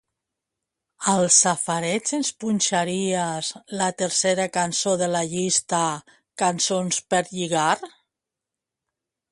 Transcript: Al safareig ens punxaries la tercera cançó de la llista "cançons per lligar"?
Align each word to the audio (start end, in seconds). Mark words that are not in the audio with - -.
Al 1.11 1.25
safareig 1.35 2.13
ens 2.19 2.31
punxaries 2.45 3.51
la 3.83 3.91
tercera 4.01 4.49
cançó 4.57 4.95
de 5.03 5.11
la 5.19 5.23
llista 5.35 5.85
"cançons 6.45 7.01
per 7.15 7.23
lligar"? 7.31 7.73